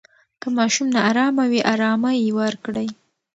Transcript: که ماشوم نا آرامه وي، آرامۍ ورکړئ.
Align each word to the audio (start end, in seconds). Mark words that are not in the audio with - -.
که 0.41 0.47
ماشوم 0.57 0.87
نا 0.95 0.99
آرامه 1.09 1.45
وي، 1.51 1.61
آرامۍ 1.73 2.19
ورکړئ. 2.39 2.87